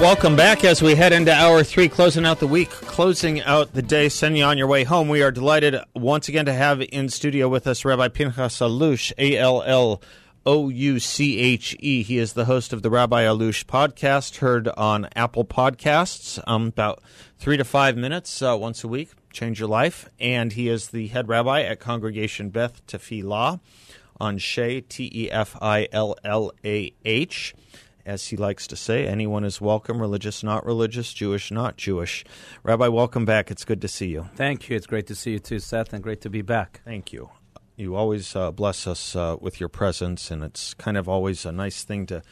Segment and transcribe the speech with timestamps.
[0.00, 3.82] Welcome back as we head into hour three, closing out the week, closing out the
[3.82, 5.10] day, sending you on your way home.
[5.10, 9.36] We are delighted once again to have in studio with us Rabbi Pinchas Allouche, A
[9.36, 10.00] L L
[10.46, 12.02] O U C H E.
[12.02, 17.02] He is the host of the Rabbi Allouche podcast, heard on Apple Podcasts, um, about
[17.38, 19.10] three to five minutes uh, once a week.
[19.34, 20.08] Change your life.
[20.18, 23.60] And he is the head rabbi at Congregation Beth Tefillah
[24.18, 27.54] on Shea, T E F I L L A H
[28.04, 32.24] as he likes to say, anyone is welcome, religious, not religious, Jewish, not Jewish.
[32.62, 33.50] Rabbi, welcome back.
[33.50, 34.28] It's good to see you.
[34.34, 34.76] Thank you.
[34.76, 36.80] It's great to see you too, Seth, and great to be back.
[36.84, 37.30] Thank you.
[37.76, 41.52] You always uh, bless us uh, with your presence, and it's kind of always a
[41.52, 42.22] nice thing to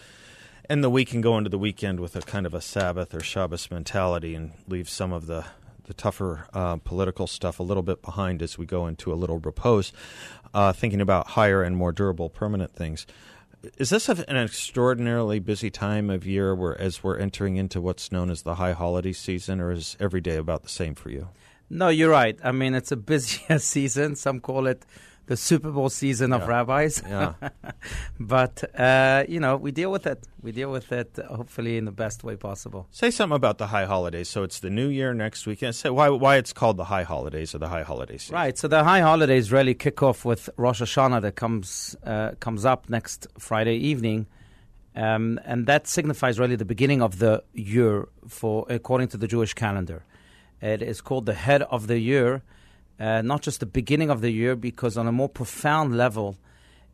[0.69, 3.21] end the week and go into the weekend with a kind of a Sabbath or
[3.21, 5.45] Shabbos mentality and leave some of the
[5.85, 9.39] the tougher uh, political stuff a little bit behind as we go into a little
[9.39, 9.91] repose,
[10.53, 13.07] uh, thinking about higher and more durable, permanent things
[13.77, 18.31] is this an extraordinarily busy time of year where as we're entering into what's known
[18.31, 21.29] as the high holiday season or is every day about the same for you?
[21.71, 22.39] No you're right.
[22.43, 24.17] I mean it's a busier season.
[24.17, 24.85] Some call it
[25.29, 26.47] the Super Bowl season of yeah.
[26.47, 27.03] rabbis.
[27.07, 27.35] Yeah.
[28.21, 30.27] but, uh, you know, we deal with it.
[30.43, 32.89] We deal with it hopefully in the best way possible.
[32.91, 34.29] Say something about the high holidays.
[34.29, 35.75] So it's the new year next weekend.
[35.75, 38.37] Say why, why it's called the high holidays or the high holiday season.
[38.37, 38.57] Right.
[38.57, 42.89] So the high holidays really kick off with Rosh Hashanah that comes, uh, comes up
[42.89, 44.27] next Friday evening.
[44.97, 49.53] Um, and that signifies really the beginning of the year for according to the Jewish
[49.53, 50.05] calendar.
[50.63, 52.43] It is called the head of the year
[52.99, 56.37] uh, not just the beginning of the year, because on a more profound level,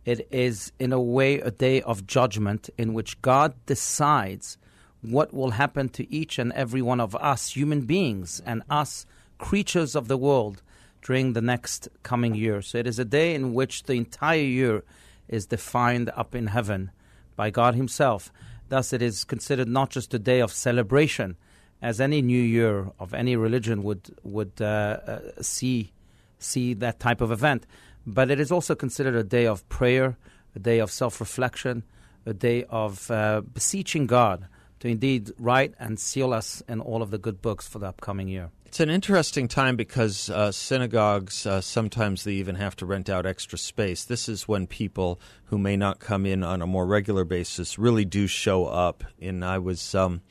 [0.05, 4.59] it is in a way a day of judgment in which God decides
[5.01, 9.07] what will happen to each and every one of us, human beings, and us,
[9.39, 10.63] creatures of the world,
[11.03, 12.63] during the next coming year.
[12.63, 14.83] So it is a day in which the entire year
[15.29, 16.91] is defined up in heaven
[17.37, 18.33] by God Himself.
[18.71, 21.37] Thus, it is considered not just a day of celebration,
[21.85, 25.93] as any new year of any religion would would uh, uh, see
[26.39, 27.67] see that type of event.
[28.07, 30.17] But it is also considered a day of prayer,
[30.57, 31.85] a day of self reflection,
[32.25, 34.49] a day of uh, beseeching God
[34.81, 38.29] to indeed write and seal us in all of the good books for the upcoming
[38.29, 38.51] year.
[38.65, 43.27] It's an interesting time because uh, synagogues uh, sometimes they even have to rent out
[43.27, 44.05] extra space.
[44.05, 48.07] This is when people who may not come in on a more regular basis really
[48.07, 49.05] do show up.
[49.21, 49.95] And I was.
[49.95, 50.23] Um,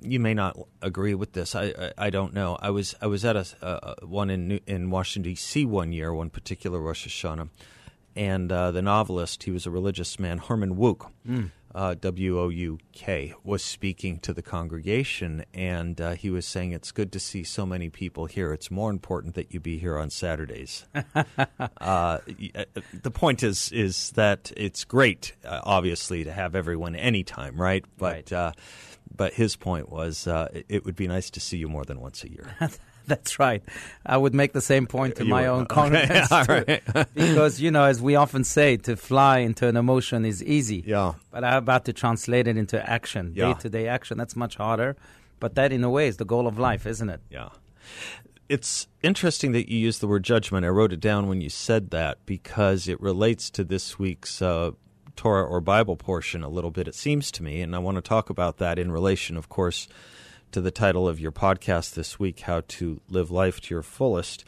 [0.00, 1.54] you may not agree with this.
[1.54, 2.56] I, I, I don't know.
[2.60, 5.64] I was I was at a uh, one in New, in Washington D.C.
[5.64, 7.48] one year, one particular Rosh Hashanah,
[8.14, 11.50] and uh, the novelist, he was a religious man, Herman Wouk, mm.
[11.74, 16.72] uh, W O U K, was speaking to the congregation, and uh, he was saying,
[16.72, 18.52] "It's good to see so many people here.
[18.52, 20.84] It's more important that you be here on Saturdays."
[21.80, 22.18] Uh,
[22.54, 22.64] uh,
[23.02, 27.84] the point is is that it's great, obviously, to have everyone anytime, right?
[27.98, 28.54] But right
[29.16, 32.24] but his point was uh, it would be nice to see you more than once
[32.24, 32.46] a year.
[33.06, 33.62] That's right.
[34.06, 36.80] I would make the same point to you my own okay.
[37.14, 40.84] because you know, as we often say, to fly into an emotion is easy.
[40.86, 41.14] Yeah.
[41.30, 44.18] But I'm about to translate it into action, day to day action.
[44.18, 44.96] That's much harder.
[45.40, 47.20] But that, in a way, is the goal of life, isn't it?
[47.28, 47.48] Yeah.
[48.48, 50.64] It's interesting that you use the word judgment.
[50.64, 54.70] I wrote it down when you said that because it relates to this week's uh,
[55.16, 57.60] Torah or Bible portion a little bit, it seems to me.
[57.60, 59.88] And I want to talk about that in relation, of course,
[60.52, 64.44] to the title of your podcast this week, How to Live Life to Your Fullest.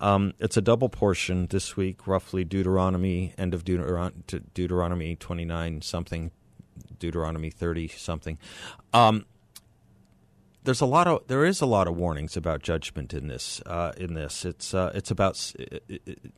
[0.00, 4.12] Um, it's a double portion this week, roughly Deuteronomy, end of Deuteron-
[4.54, 6.30] Deuteronomy 29 something,
[6.98, 8.38] Deuteronomy 30 something.
[8.92, 9.26] Um,
[10.64, 13.92] there's a lot of there is a lot of warnings about judgment in this uh,
[13.96, 14.44] in this.
[14.44, 16.32] It's uh, it's about it, it,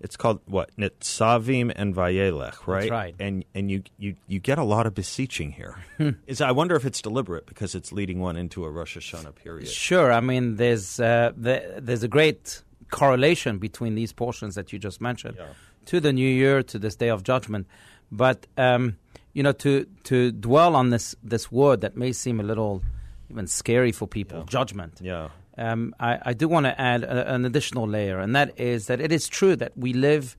[0.00, 0.74] it's called what?
[0.76, 3.14] Nitzavim and Vayelech right That's right?
[3.18, 5.76] and and you, you you get a lot of beseeching here.
[5.98, 6.10] Hmm.
[6.40, 9.68] I wonder if it's deliberate because it's leading one into a Rosh Hashanah period.
[9.68, 10.10] Sure.
[10.10, 15.00] I mean there's uh, the, there's a great correlation between these portions that you just
[15.00, 15.48] mentioned yeah.
[15.86, 17.66] to the New Year to this Day of Judgment.
[18.10, 18.96] But um,
[19.32, 22.82] you know to to dwell on this this word that may seem a little
[23.32, 24.38] even scary for people.
[24.38, 24.44] Yeah.
[24.48, 25.00] Judgment.
[25.00, 25.28] Yeah.
[25.58, 29.00] Um, I, I, do want to add a, an additional layer, and that is that
[29.00, 30.36] it is true that we live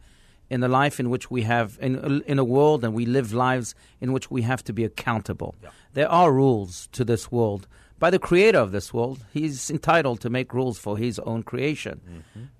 [0.49, 3.75] in a life in which we have in in a world and we live lives
[4.01, 5.55] in which we have to be accountable.
[5.61, 5.69] Yeah.
[5.93, 7.67] There are rules to this world
[7.99, 9.23] by the creator of this world.
[9.33, 12.01] He's entitled to make rules for his own creation.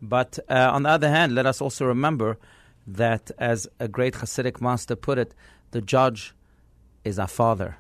[0.01, 2.37] But uh, on the other hand, let us also remember
[2.85, 5.33] that, as a great Hasidic master put it,
[5.71, 6.33] the judge
[7.03, 7.77] is our father,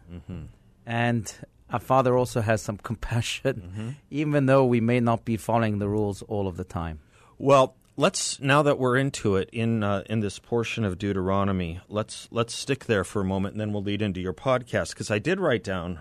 [0.85, 1.33] and
[1.73, 6.21] our father also has some compassion, even though we may not be following the rules
[6.21, 6.99] all of the time.
[7.37, 12.27] Well, let's now that we're into it in uh, in this portion of Deuteronomy, let's
[12.31, 15.19] let's stick there for a moment, and then we'll lead into your podcast because I
[15.19, 15.99] did write down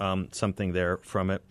[0.00, 1.42] um, something there from it.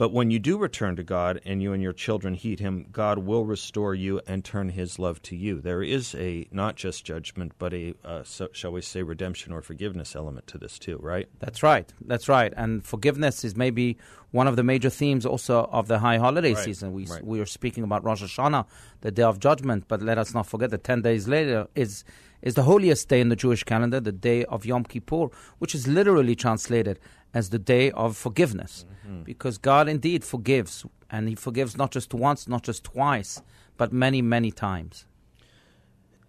[0.00, 3.18] But when you do return to God and you and your children heed Him, God
[3.18, 5.60] will restore you and turn His love to you.
[5.60, 9.60] There is a not just judgment, but a uh, so, shall we say redemption or
[9.60, 11.28] forgiveness element to this too, right?
[11.38, 11.92] That's right.
[12.00, 12.50] That's right.
[12.56, 13.98] And forgiveness is maybe
[14.30, 16.94] one of the major themes also of the high holiday Right, season.
[16.94, 17.22] We right.
[17.22, 18.64] we are speaking about Rosh Hashanah,
[19.02, 22.04] the day of judgment, but let us not forget that ten days later is
[22.40, 25.86] is the holiest day in the Jewish calendar, the day of Yom Kippur, which is
[25.86, 26.98] literally translated
[27.34, 29.22] as the day of forgiveness, Mm-hmm.
[29.22, 33.40] because God indeed forgives, and He forgives not just once, not just twice,
[33.76, 35.06] but many, many times.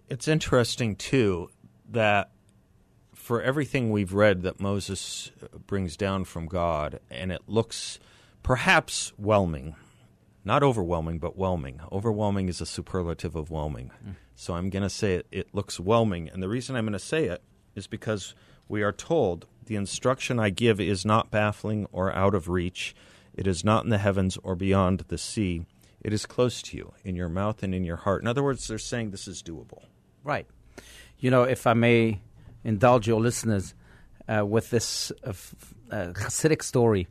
[0.09, 1.49] It's interesting too
[1.89, 2.31] that
[3.13, 5.31] for everything we've read that Moses
[5.67, 7.99] brings down from God, and it looks
[8.43, 9.75] perhaps whelming,
[10.43, 11.79] not overwhelming, but whelming.
[11.91, 13.91] Overwhelming is a superlative of whelming.
[14.35, 16.29] So I'm going to say it, it looks whelming.
[16.29, 17.43] And the reason I'm going to say it
[17.75, 18.33] is because
[18.67, 22.95] we are told the instruction I give is not baffling or out of reach.
[23.33, 25.65] It is not in the heavens or beyond the sea.
[26.01, 28.21] It is close to you, in your mouth and in your heart.
[28.21, 29.83] In other words, they're saying this is doable.
[30.23, 30.47] Right.
[31.19, 32.21] You know, if I may
[32.63, 33.73] indulge your listeners
[34.27, 35.33] uh, with this uh,
[35.91, 37.07] uh, Hasidic story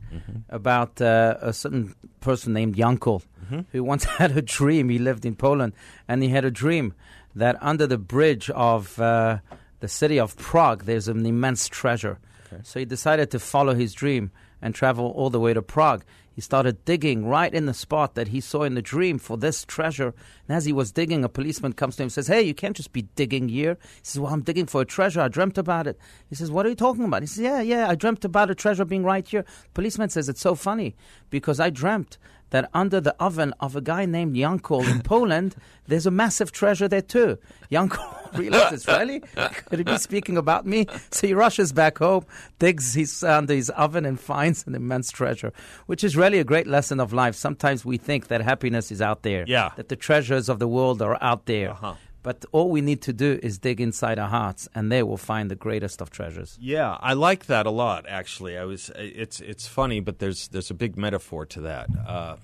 [0.49, 3.23] about uh, a certain person named Yankel
[3.71, 4.89] who once had a dream.
[4.89, 5.73] He lived in Poland
[6.07, 6.93] and he had a dream
[7.35, 9.39] that under the bridge of uh,
[9.81, 12.17] the city of Prague there's an immense treasure.
[12.63, 14.31] So he decided to follow his dream
[14.61, 16.03] and travel all the way to Prague.
[16.33, 19.65] He started digging right in the spot that he saw in the dream for this
[19.65, 20.13] treasure.
[20.47, 22.75] And as he was digging, a policeman comes to him and says, Hey, you can't
[22.75, 23.77] just be digging here.
[23.81, 25.21] He says, Well, I'm digging for a treasure.
[25.21, 25.99] I dreamt about it.
[26.29, 27.21] He says, What are you talking about?
[27.21, 29.43] He says, Yeah, yeah, I dreamt about a treasure being right here.
[29.43, 30.95] The Policeman says, It's so funny
[31.29, 32.17] because I dreamt
[32.51, 35.55] that under the oven of a guy named Yankel in Poland,
[35.87, 37.37] there's a massive treasure there too.
[37.71, 39.19] Yankel realizes, really?
[39.65, 40.85] Could he be speaking about me?
[41.09, 42.25] So he rushes back home,
[42.59, 45.51] digs his, under his oven, and finds an immense treasure,
[45.87, 47.35] which is really a great lesson of life.
[47.35, 49.71] Sometimes we think that happiness is out there, Yeah.
[49.75, 51.71] that the treasures of the world are out there.
[51.71, 51.95] Uh-huh.
[52.23, 55.49] But all we need to do is dig inside our hearts, and there we'll find
[55.49, 56.55] the greatest of treasures.
[56.61, 58.05] Yeah, I like that a lot.
[58.07, 58.91] Actually, I was.
[58.95, 61.89] It's it's funny, but there's there's a big metaphor to that.
[62.07, 62.35] Uh,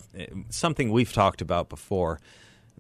[0.49, 2.19] something we've talked about before.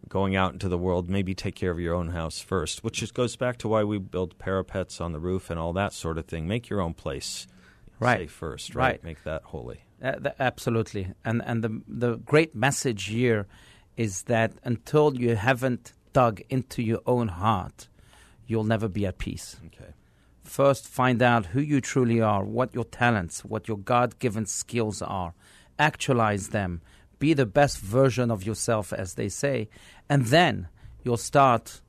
[0.09, 3.13] Going out into the world, maybe take care of your own house first, which just
[3.13, 6.25] goes back to why we build parapets on the roof and all that sort of
[6.27, 6.47] thing.
[6.47, 7.45] Make your own place,
[7.99, 8.29] Right.
[8.29, 8.91] first, right?
[8.91, 9.03] Right.
[9.03, 9.81] Make that holy.
[10.01, 13.47] Uh, th- absolutely, and and the the great message here
[13.97, 17.87] is that until you haven't dug into your own heart,
[18.47, 19.57] you'll never be at peace.
[19.67, 19.91] Okay.
[20.41, 25.35] First, find out who you truly are, what your talents, what your God-given skills are.
[25.77, 26.81] Actualize them.
[27.19, 29.69] Be the best version of yourself, as they say,
[30.09, 30.69] and then
[31.03, 31.81] you'll start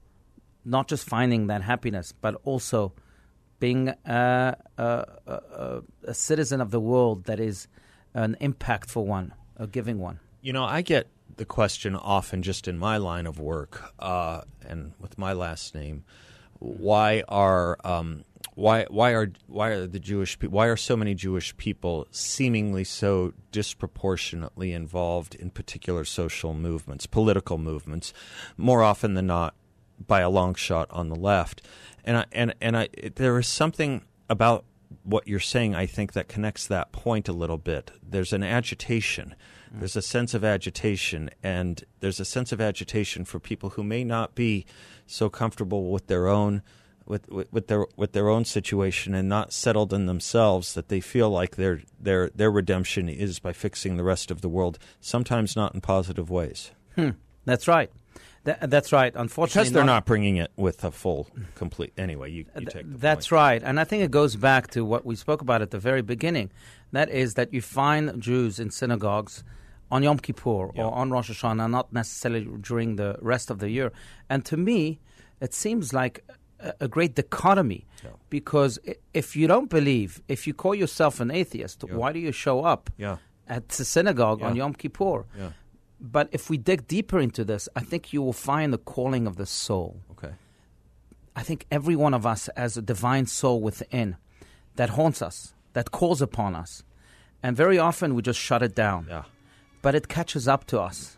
[0.63, 2.93] not just finding that happiness, but also
[3.61, 7.67] being a, a, a, a citizen of the world that is
[8.13, 10.21] an impactful one, a giving one.
[10.43, 11.07] You know, I get
[11.39, 16.05] the question often just in my line of work, uh, and with my last name,
[16.59, 21.15] why are um, why why are why are the Jewish people why are so many
[21.15, 28.13] Jewish people seemingly so disproportionately involved in particular social movements, political movements,
[28.57, 29.55] more often than not
[30.07, 31.63] by a long shot on the left,
[32.05, 34.65] and I, and and I there is something about
[35.03, 37.91] what you're saying, I think, that connects that point a little bit.
[38.03, 39.35] There's an agitation.
[39.71, 44.03] There's a sense of agitation, and there's a sense of agitation for people who may
[44.03, 44.65] not be
[45.07, 46.63] so comfortable with their own
[47.05, 51.01] with, with, with their with their own situation and not settled in themselves that they
[51.01, 54.79] feel like their their their redemption is by fixing the rest of the world.
[55.01, 57.11] Sometimes not in positive ways hmm.
[57.45, 57.91] That's right.
[58.49, 59.13] Tha- that's right.
[59.15, 61.93] Unfortunately, because they're not bringing it with a full complete.
[61.97, 63.41] Anyway, you, you take the That's point.
[63.43, 63.63] right.
[63.63, 66.51] And I think it goes back to what we spoke about at the very beginning.
[66.93, 69.45] That is that you find Jews in synagogues
[69.91, 70.85] on Yom Kippur Yeah.
[70.85, 73.93] or on Rosh Hashanah, not necessarily during the rest of the year.
[74.31, 74.99] And to me,
[75.41, 76.25] it seems like
[76.61, 78.11] a, a great dichotomy Yeah.
[78.31, 78.79] because
[79.15, 81.95] if you don't believe, if you call yourself an atheist, Yeah.
[81.99, 82.91] why do you show up
[83.57, 85.25] at the synagogue on Yom Kippur?
[86.01, 89.37] But if we dig deeper into this, I think you will find the calling of
[89.37, 90.35] the soul Okay.
[91.35, 94.17] I think every one of us has a divine soul within
[94.77, 96.83] that haunts us, that calls upon us.
[97.43, 99.07] And very often we just shut it down.
[99.09, 99.25] Yeah.
[99.81, 101.17] But it catches up to us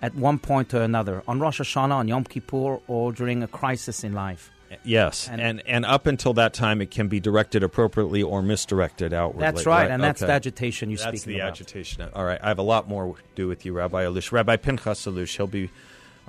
[0.00, 4.02] at one point or another, on Rosh Hashanah, on Yom Kippur, or during a crisis
[4.02, 4.50] in life.
[4.84, 9.12] Yes, and, and, and up until that time, it can be directed appropriately or misdirected
[9.12, 9.42] outwardly.
[9.42, 12.08] That's right, and that's the agitation you speak That's the agitation.
[12.14, 14.32] All right, I have a lot more to do with you, Rabbi Allouche.
[14.32, 15.70] Rabbi Pinchas Allouche, he'll be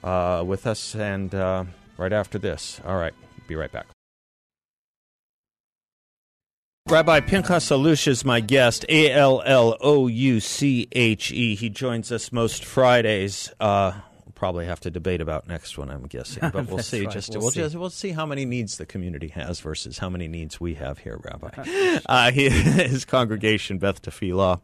[0.03, 1.65] uh, with us, and uh,
[1.97, 2.79] right after this.
[2.85, 3.13] All right,
[3.47, 3.87] be right back.
[6.89, 11.55] Rabbi Pinchas Allouche is my guest, A L L O U C H E.
[11.55, 13.51] He joins us most Fridays.
[13.59, 13.93] Uh,
[14.43, 17.05] probably have to debate about next one, I'm guessing, but we'll see.
[17.05, 17.61] right, Just we'll we'll see.
[17.61, 20.97] just we'll see how many needs the community has versus how many needs we have
[20.97, 21.99] here, Rabbi.
[22.07, 24.59] uh, he, his congregation, Beth Tefillah,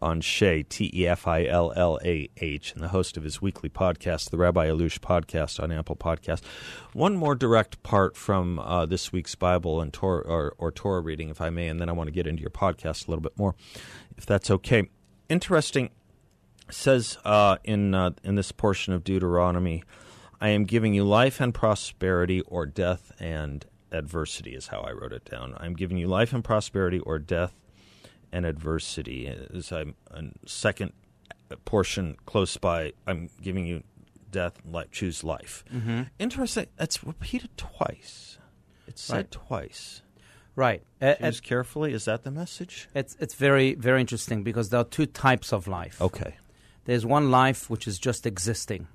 [0.00, 3.42] on Shea, T E F I L L A H, and the host of his
[3.42, 6.44] weekly podcast, the Rabbi Allouche podcast on Apple Podcast.
[6.92, 11.28] One more direct part from uh, this week's Bible and Torah, or, or Torah reading,
[11.28, 13.36] if I may, and then I want to get into your podcast a little bit
[13.36, 13.56] more,
[14.16, 14.88] if that's okay.
[15.28, 15.90] Interesting
[16.70, 19.82] says uh, in uh, in this portion of Deuteronomy,
[20.40, 25.12] "I am giving you life and prosperity, or death and adversity." Is how I wrote
[25.12, 25.54] it down.
[25.58, 27.54] I'm giving you life and prosperity, or death
[28.32, 29.26] and adversity.
[29.72, 30.92] I'm a second
[31.64, 33.82] portion close by, I'm giving you
[34.30, 34.90] death and life.
[34.90, 35.64] Choose life.
[35.72, 36.02] Mm-hmm.
[36.18, 36.66] Interesting.
[36.76, 38.38] That's repeated twice.
[38.86, 39.30] It's said Right.
[39.30, 40.02] twice.
[40.54, 40.82] Right.
[41.00, 41.92] Choose carefully.
[41.94, 42.88] Is that the message?
[42.94, 46.00] it's, it's very, very interesting because there are two types of life.
[46.02, 46.36] Okay.
[46.88, 48.88] There's one life which is just existing.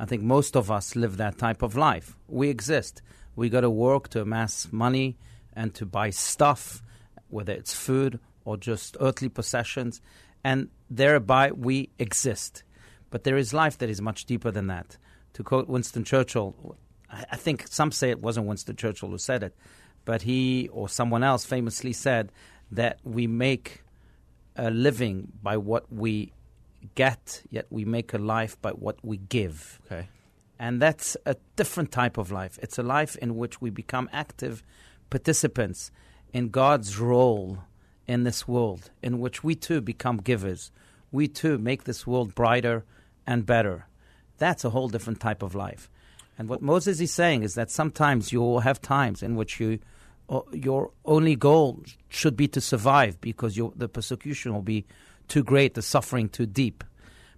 [0.00, 2.16] I think most of us live that type of life.
[2.28, 3.02] We exist.
[3.34, 5.18] We go to work to amass money
[5.52, 6.82] and to buy stuff,
[7.28, 10.00] whether it's food or just earthly possessions,
[10.44, 12.62] and thereby we exist.
[13.10, 14.96] But there is life that is much deeper than that.
[15.34, 16.78] To quote Winston Churchill,
[17.10, 19.54] I I think some say it wasn't Winston Churchill who said it,
[20.06, 22.32] but he or someone else famously said
[22.70, 23.82] that we make
[24.56, 26.32] a living by what we
[26.94, 29.80] get, yet we make a life by what we give.
[29.86, 30.08] Okay.
[30.58, 32.58] And that's a different type of life.
[32.62, 34.62] It's a life in which we become active
[35.10, 35.90] participants
[36.32, 37.58] in God's role
[38.06, 40.70] in this world, in which we too become givers.
[41.12, 42.84] We too make this world brighter
[43.26, 43.86] and better.
[44.38, 45.90] That's a whole different type of life.
[46.38, 49.78] And what Moses is saying is that sometimes you will have times in which you,
[50.28, 54.84] uh, your only goal should be to survive because your, the persecution will be
[55.28, 56.84] too great, the suffering too deep.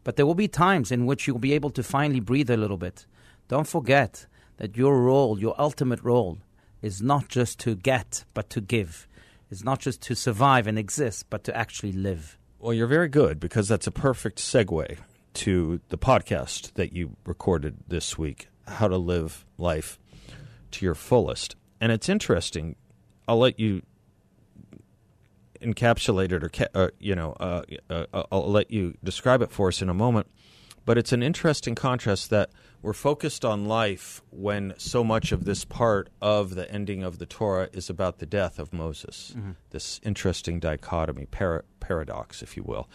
[0.04, 2.76] But there will be times in which you'll be able to finally breathe a little
[2.78, 3.06] bit.
[3.48, 4.26] Don't forget
[4.58, 6.38] that your role, your ultimate role,
[6.82, 9.08] is not just to get, but to give.
[9.50, 12.38] It's not just to survive and exist, but to actually live.
[12.58, 14.98] Well, you're very good because that's a perfect segue
[15.34, 19.98] to the podcast that you recorded this week, How to Live Life
[20.72, 21.56] to Your Fullest.
[21.80, 22.76] And it's interesting.
[23.26, 23.82] I'll let you
[25.60, 29.68] encapsulate it or, ca- or you know, uh, uh, I'll let you describe it for
[29.68, 30.26] us in a moment.
[30.84, 32.50] But it's an interesting contrast that
[32.80, 37.26] we're focused on life when so much of this part of the ending of the
[37.26, 39.36] Torah is about the death of Moses.
[39.70, 42.88] This interesting dichotomy, para- paradox, if you will.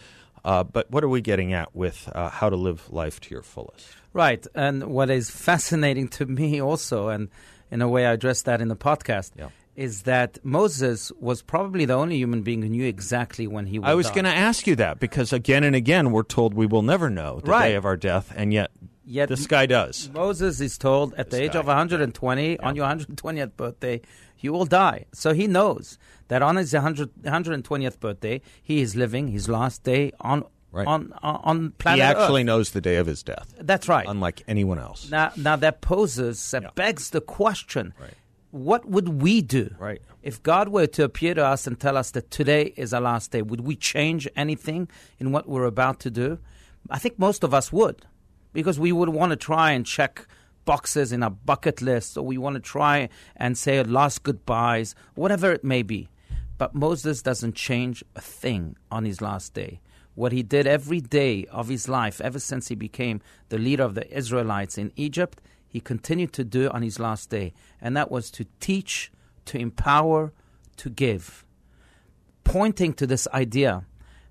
[0.44, 3.42] Uh, but what are we getting at with uh, how to live life to your
[3.42, 3.86] fullest?
[4.12, 4.44] Right.
[4.56, 7.28] And what is fascinating to me also, and
[7.70, 9.50] in a way I addressed that in the podcast, Yeah.
[9.76, 13.88] Is that Moses was probably the only human being who knew exactly when he would
[13.88, 16.82] I was going to ask you that because again and again we're told we will
[16.82, 17.70] never know the Right.
[17.70, 18.70] day of our death, and yet
[19.06, 20.08] Yet this guy does.
[20.14, 21.58] Moses is told at the age guy.
[21.60, 24.00] of 120, on your 120th birthday,
[24.38, 25.04] you will die.
[25.12, 30.12] So he knows that on his 100, 120th birthday, he is living his last day
[30.20, 30.86] on Right.
[30.88, 32.46] on on, on planet He actually Earth.
[32.46, 34.06] knows the day of his death, That's right.
[34.08, 35.08] unlike anyone else.
[35.08, 36.68] Now, now that poses, that Yeah.
[36.74, 38.14] begs the question: Right.
[38.54, 40.00] What would we do Right.
[40.22, 43.32] if God were to appear to us and tell us that today is our last
[43.32, 43.42] day?
[43.42, 44.86] Would we change anything
[45.18, 46.38] in what we're about to do?
[46.88, 48.06] I think most of us would,
[48.52, 50.28] because we would want to try and check
[50.64, 55.50] boxes in our bucket list, or we want to try and say last goodbyes, whatever
[55.50, 56.08] it may be.
[56.56, 59.80] But Moses doesn't change a thing on his last day.
[60.14, 63.96] What he did every day of his life, ever since he became the leader of
[63.96, 65.40] the Israelites in Egypt,
[65.74, 67.52] he continued to do on his last day.
[67.80, 69.10] And that was to teach,
[69.46, 70.32] to empower,
[70.76, 71.44] to give.
[72.44, 73.84] Pointing to this idea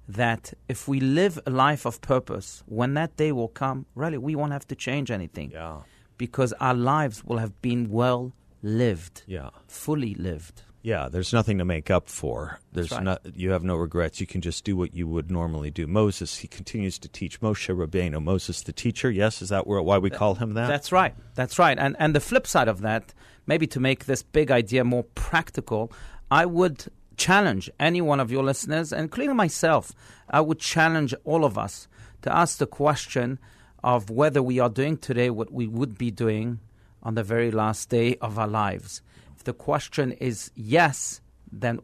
[0.08, 4.36] that if we live a life of purpose, when that day will come, really, we
[4.36, 5.82] won't have to change anything Yeah.
[6.18, 8.32] because our lives will have been well
[8.62, 9.50] lived, Yeah.
[9.68, 10.64] fully lived.
[10.84, 12.60] Yeah, there's nothing to make up for.
[12.74, 13.02] There's right.
[13.02, 13.22] not.
[13.38, 14.20] You have no regrets.
[14.20, 15.88] You can just do what you would normally do.
[15.88, 17.40] Moses, he continues to teach.
[17.40, 19.10] Moshe Rabbeinu, Moses the teacher.
[19.10, 20.68] Yes, is that where, why we call him that?
[20.68, 21.16] That's right.
[21.36, 21.80] That's right.
[21.80, 23.14] And and the flip side of that,
[23.48, 25.90] maybe to make this big idea more practical,
[26.30, 26.86] I would
[27.16, 29.94] challenge any one of your listeners, and including myself.
[30.30, 31.88] I would challenge all of us
[32.24, 33.40] to ask the question
[33.84, 36.60] of whether we are doing today what we would be doing
[37.02, 39.02] on the very last day of our lives.
[39.44, 41.20] If the question is yes,
[41.52, 41.82] then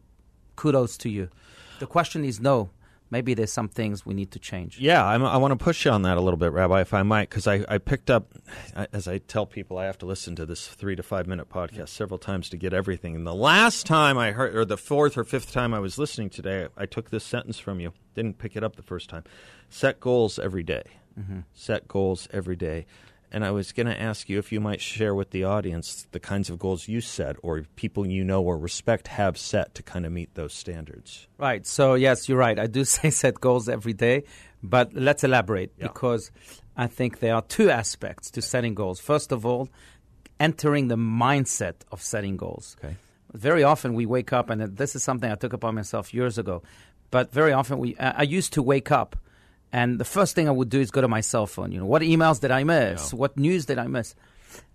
[0.56, 1.28] kudos to you.
[1.80, 2.70] The question is no,
[3.12, 4.80] maybe there's some things we need to change.
[4.80, 7.04] Yeah, I'm, i want to push you on that a little bit, Rabbi, if I
[7.04, 8.32] might, because I, I picked up,
[8.94, 11.90] as I tell people, I have to listen to this three to five minute podcast
[11.90, 13.14] several times to get everything.
[13.14, 16.30] And the last time I heard, or the fourth or fifth time I was listening
[16.30, 17.92] today, I took this sentence from you.
[18.16, 19.26] Didn't pick it up the first time.
[19.68, 20.84] Set goals every day.
[21.20, 21.40] Mm-hmm.
[21.54, 22.86] Set goals every day.
[23.32, 26.20] And I was going to ask you if you might share with the audience the
[26.20, 30.06] kinds of goals you set or people you know or respect have set to kind
[30.06, 31.28] of meet those standards.
[31.38, 31.66] Right.
[31.68, 32.58] So, yes, you're right.
[32.58, 34.24] I do say set goals every day,
[34.64, 35.88] but let's elaborate Yeah.
[35.88, 36.32] because
[36.76, 39.00] I think there are two aspects to setting goals.
[39.00, 39.70] First of all,
[40.40, 42.76] entering the mindset of setting goals.
[42.84, 42.96] Okay.
[43.34, 46.64] Very often we wake up, and this is something I took upon myself years ago,
[47.12, 49.16] but very often we, I I used to wake up.
[49.72, 51.72] And the first thing I would do is go to my cell phone.
[51.72, 53.12] You know, what emails did I miss?
[53.14, 53.20] Yeah.
[53.20, 54.16] What news did I miss?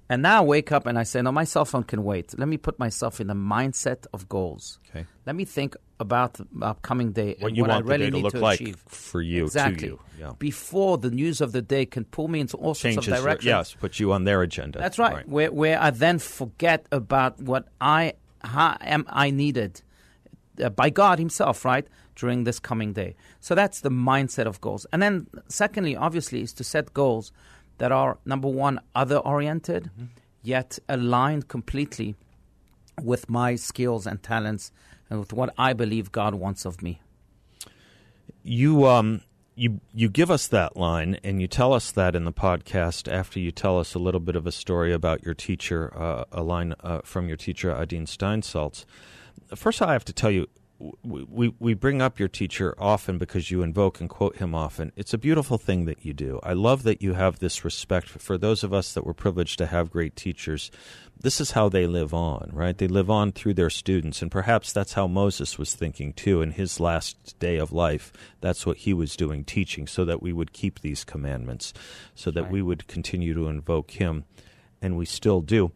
[0.09, 2.39] And now I wake up and I say, no, my cell phone can wait.
[2.39, 4.79] Let me put myself in the mindset of goals.
[4.91, 5.07] Okay.
[5.27, 8.05] Let me think about the upcoming day What and you what want I really the
[8.05, 8.83] day to need look to like achieve.
[8.87, 9.79] for you, exactly.
[9.79, 10.01] to you.
[10.21, 10.33] Yeah.
[10.39, 13.39] Before the news of the day can pull me into all sorts Changes, of your-
[13.41, 14.79] yes, put you on their agenda.
[14.79, 15.27] That's right.
[15.27, 19.81] Where where I then forget about what I how am I needed
[20.63, 23.15] uh, by God Himself, right, during this coming day.
[23.41, 24.87] So that's the mindset of goals.
[24.93, 27.33] And then, secondly, obviously, is to set goals
[27.79, 30.05] that are number one, other oriented, Mm-hmm.
[30.43, 32.15] yet aligned completely
[33.03, 34.71] with my skills and talents
[35.11, 37.01] and with what I believe God wants of me.
[38.43, 39.21] you um
[39.57, 43.39] you you give us that line and you tell us that in the podcast after
[43.41, 46.75] you tell us a little bit of a story about your teacher uh, a line
[46.81, 48.85] uh, from your teacher Adin Steinsaltz.
[49.55, 50.47] First I have to tell you
[50.79, 54.93] we, we we bring up your teacher often because you invoke and quote him often.
[54.97, 56.41] It's a beautiful thing that you do.
[56.43, 59.67] I love that you have this respect for those of us that were privileged to
[59.67, 60.71] have great teachers.
[61.19, 62.77] This is how they live on, right?
[62.77, 66.51] They live on through their students, and perhaps that's how Moses was thinking too in
[66.53, 68.13] his last day of life.
[68.41, 71.73] That's what he was doing, teaching, so that we would keep these commandments,
[72.17, 72.53] so that Right.
[72.53, 74.25] we would continue to invoke him,
[74.83, 75.71] and we still do.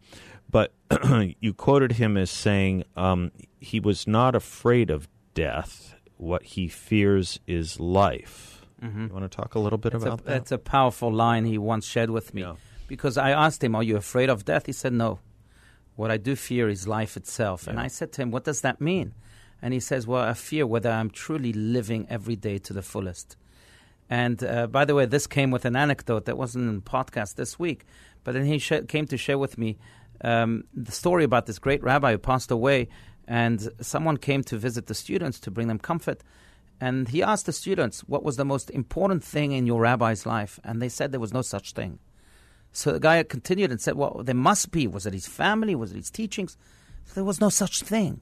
[0.51, 0.73] But
[1.39, 5.95] you quoted him as saying um, he was not afraid of death.
[6.17, 8.65] What he fears is life.
[8.81, 10.31] You want to talk a little bit That's a, about that?
[10.31, 12.41] that's a powerful line he once shared with me.
[12.41, 12.55] Yeah.
[12.87, 14.65] Because I asked him, Are you afraid of death?
[14.67, 15.19] He said, No.
[15.95, 17.67] What I do fear is life itself.
[17.67, 19.13] And I said to him, What does that mean?
[19.61, 23.35] And he says, Well, I fear whether I'm truly living every day to the fullest.
[24.09, 27.35] And uh, by the way, this came with an anecdote that wasn't in the podcast
[27.35, 27.85] this week.
[28.23, 29.77] But then he sh- came to share with me
[30.21, 32.87] um, the story about this great rabbi who passed away.
[33.29, 36.23] And someone came to visit the students to bring them comfort.
[36.81, 40.59] And he asked the students, What was the most important thing in your rabbi's life?
[40.63, 41.99] And they said there was no such thing.
[42.71, 44.87] So the guy continued and said, Well, there must be.
[44.87, 45.75] Was it his family?
[45.75, 46.57] Was it his teachings?
[47.05, 48.21] So there was no such thing.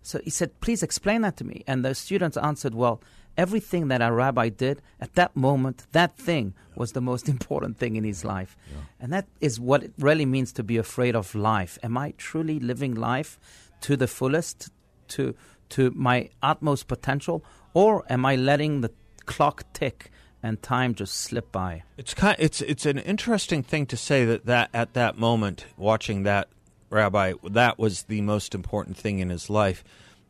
[0.00, 1.62] So he said, Please explain that to me.
[1.66, 3.02] And the students answered, Well,
[3.36, 7.96] everything that our rabbi did at that moment, that thing was the most important thing
[7.96, 8.56] in his life.
[8.98, 11.78] And that is what it really means to be afraid of life.
[11.82, 13.38] Am I truly living life
[13.82, 14.70] to the fullest,
[15.08, 15.34] to,
[15.70, 17.44] to my utmost potential?
[17.74, 18.90] Or am I letting the
[19.26, 20.10] clock tick
[20.42, 21.82] and time just slip by?
[21.96, 22.36] It's kind.
[22.38, 26.48] It's it's an interesting thing to say that that at that moment, watching that
[26.90, 29.84] rabbi, that was the most important thing in his life.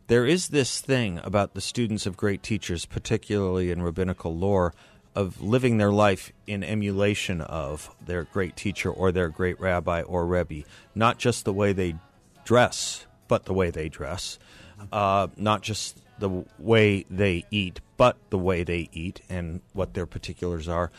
[0.08, 4.74] There is this thing about the students of great teachers, particularly in rabbinical lore,
[5.14, 10.26] of living their life in emulation of their great teacher or their great rabbi or
[10.26, 11.94] rebbe, not just the way they
[12.44, 14.38] dress, but the way they dress,
[14.92, 20.06] uh, not just the way they eat, but the way they eat and what their
[20.06, 20.90] particulars are.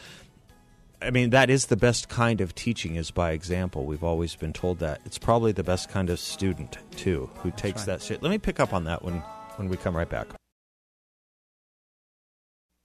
[1.02, 3.86] I mean, that is the best kind of teaching is by example.
[3.86, 5.02] We've always been told that.
[5.06, 7.98] It's probably the best kind of student, too, who takes right.
[7.98, 8.24] that shit.
[8.24, 9.16] Let me pick up on that when,
[9.58, 10.28] when we come right back.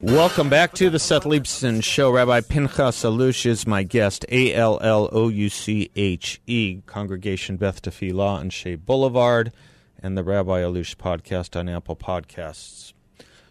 [0.01, 2.13] Welcome back to the Seth Leibsohn Show.
[2.13, 4.25] Rabbi Pinchas Allouche is my guest.
[4.29, 9.53] A L L O U C H E, Congregation Beth Tefillah on Shea Boulevard,
[10.01, 12.93] and the Rabbi Allouche podcast on Apple Podcasts.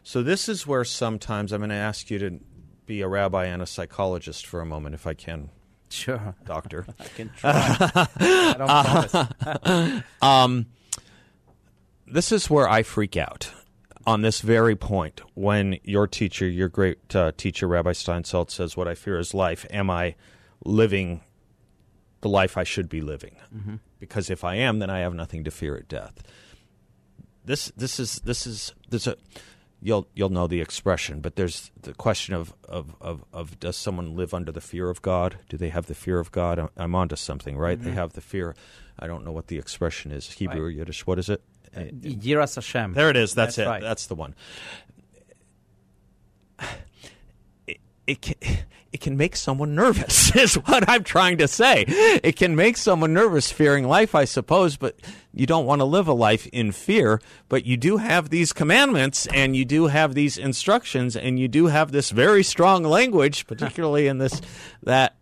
[0.03, 2.39] So, this is where sometimes I'm going to ask you to
[2.85, 5.49] be a rabbi and a psychologist for a moment, if I can,
[5.89, 6.33] Sure.
[6.45, 6.85] doctor.
[6.99, 8.07] I can try.
[8.21, 10.03] I don't promise.
[10.21, 10.67] Um,
[12.07, 13.51] this is where I freak out
[14.07, 18.87] on this very point when your teacher, your great uh, teacher, Rabbi Steinsaltz, says, What
[18.87, 19.65] I fear is life.
[19.69, 20.15] Am I
[20.63, 21.21] living
[22.21, 23.35] the life I should be living?
[23.53, 23.75] Mm-hmm.
[23.99, 26.23] Because if I am, then I have nothing to fear at death.
[27.43, 29.17] This, this is, this is, this a,
[29.81, 34.15] you'll, you'll know the expression, but there's the question of, of, of, of, does someone
[34.15, 35.39] live under the fear of God?
[35.49, 36.69] Do they have the fear of God?
[36.77, 37.77] I'm onto something, right?
[37.77, 37.89] Mm-hmm.
[37.89, 38.55] They have the fear.
[38.97, 40.31] I don't know what the expression is.
[40.31, 40.67] Hebrew right.
[40.67, 41.05] or Yiddish.
[41.05, 41.41] What is it?
[41.77, 42.93] Uh, Yiras Hashem.
[42.93, 43.33] There it is.
[43.33, 43.69] That's, That's it.
[43.69, 43.81] Right.
[43.81, 44.35] That's the one.
[47.67, 48.35] It, it can,
[48.93, 51.83] it can make someone nervous, is what I'm trying to say.
[51.87, 54.95] It can make someone nervous fearing life, I suppose, but
[55.33, 57.21] you don't want to live a life in fear.
[57.49, 61.67] But you do have these commandments and you do have these instructions and you do
[61.67, 64.41] have this very strong language, particularly in this,
[64.83, 65.16] that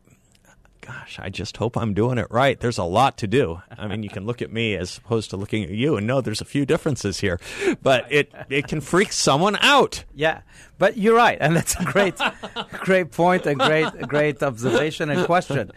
[0.86, 2.60] gosh, I just hope I'm doing it right.
[2.60, 3.62] There's a lot to do.
[3.78, 6.22] I mean, you can look at me as opposed to looking at you and know
[6.22, 7.40] there's a few differences here,
[7.82, 10.04] but it, it can freak someone out.
[10.14, 10.42] Yeah,
[10.78, 12.16] but you're right, and that's a great,
[12.72, 15.72] great point, a great, great observation and question.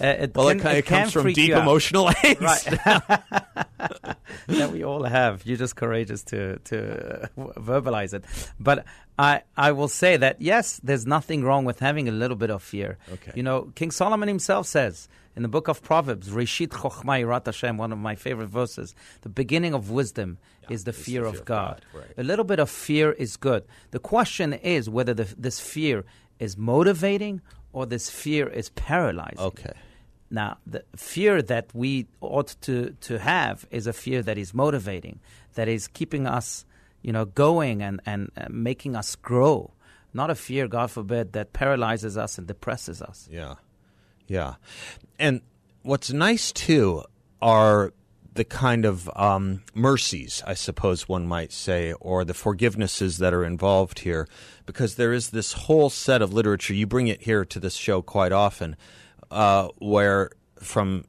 [0.00, 4.16] Uh, it well, can, it, it comes from deep emotional angst right.
[4.46, 5.44] that we all have.
[5.46, 8.24] You're just courageous to to verbalize it,
[8.60, 8.84] but
[9.18, 12.62] I, I will say that yes, there's nothing wrong with having a little bit of
[12.62, 12.98] fear.
[13.12, 13.32] Okay.
[13.34, 17.76] You know, King Solomon himself says in the book of Proverbs, Reshit Chochma Yirat Hashem,
[17.76, 21.40] one of my favorite verses, the beginning of wisdom yeah, is the fear, the fear
[21.40, 21.82] of God.
[21.92, 22.00] God.
[22.00, 22.14] Right.
[22.18, 23.64] A little bit of fear is good.
[23.90, 26.04] The question is whether the, this fear
[26.38, 27.40] is motivating
[27.72, 29.38] or this fear is paralyzing.
[29.38, 29.72] Okay.
[30.30, 35.20] Now, the fear that we ought to, to have is a fear that is motivating,
[35.54, 36.64] that is keeping us
[37.04, 39.70] you know, going and, and uh, making us grow.
[40.14, 43.28] Not a fear, God forbid, that paralyzes us and depresses us.
[43.30, 43.56] Yeah.
[44.26, 44.54] Yeah.
[45.18, 45.42] And
[45.82, 47.04] what's nice too
[47.40, 47.92] are
[48.34, 53.44] the kind of um, mercies, I suppose one might say, or the forgivenesses that are
[53.44, 54.26] involved here,
[54.66, 56.74] because there is this whole set of literature.
[56.74, 58.76] You bring it here to this show quite often,
[59.30, 61.04] uh, where from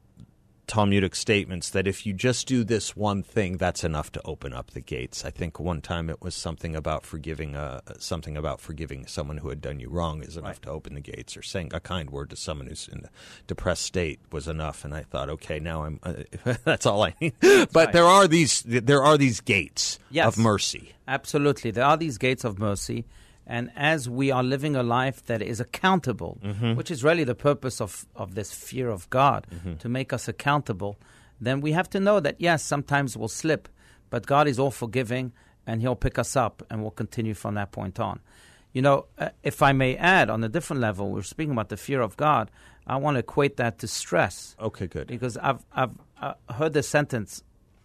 [0.66, 4.72] Talmudic statements that if you just do this one thing, that's enough to open up
[4.72, 5.24] the gates.
[5.24, 9.48] I think one time it was something about forgiving uh, something about forgiving someone who
[9.48, 10.62] had done you wrong is enough right.
[10.62, 13.10] to open the gates, or saying a kind word to someone who's in a
[13.46, 14.84] depressed state was enough.
[14.84, 16.14] And I thought, okay, now I'm uh,
[16.64, 17.34] that's all I need.
[17.40, 17.92] but right.
[17.92, 20.94] there are these there are these gates yes, of mercy.
[21.06, 23.04] Absolutely, there are these gates of mercy.
[23.46, 26.74] And as we are living a life that is accountable, mm-hmm.
[26.74, 29.76] which is really the purpose of, of this fear of God, mm-hmm.
[29.76, 30.96] to make us accountable,
[31.40, 33.68] then we have to know that, yes, sometimes we'll slip,
[34.10, 35.32] but God is all forgiving
[35.66, 38.20] and He'll pick us up and we'll continue from that point on.
[38.72, 41.76] You know, uh, if I may add on a different level, we're speaking about the
[41.76, 42.50] fear of God.
[42.86, 44.56] I want to equate that to stress.
[44.60, 45.06] Okay, good.
[45.06, 47.42] Because I've, I've uh, heard this sentence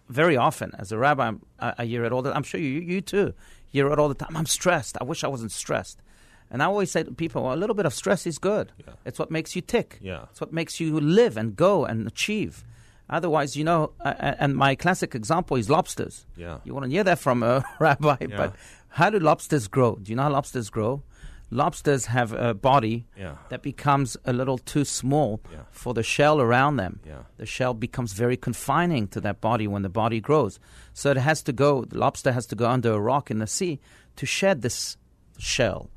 [0.09, 1.31] very often as a rabbi.
[1.59, 3.33] I, I hear it all the I'm sure you, you too
[3.71, 4.35] hear it all the time.
[4.35, 4.97] I'm stressed.
[4.99, 6.01] I wish I wasn't stressed.
[6.49, 8.71] And I always say to people, well, a little bit of stress is good.
[8.85, 8.93] Yeah.
[9.05, 9.97] It's what makes you tick.
[10.01, 10.25] Yeah.
[10.31, 12.65] It's what makes you live and go and achieve.
[13.09, 16.25] Otherwise, you know, uh, and my classic example is lobsters.
[16.35, 16.59] Yeah.
[16.63, 18.37] You want to hear that from a rabbi, yeah.
[18.37, 18.55] but
[18.89, 19.95] how do lobsters grow?
[19.95, 21.03] Do you know how lobsters grow?
[21.51, 23.35] Lobsters have a body yeah.
[23.49, 25.59] that becomes a little too small yeah.
[25.71, 26.99] for the shell around them.
[27.05, 27.23] Yeah.
[27.37, 30.59] The shell becomes very confining to that body when the body grows.
[30.93, 33.47] So it has to go, the lobster has to go under a rock in the
[33.47, 33.79] sea
[34.15, 34.97] to shed this
[35.37, 35.89] shell.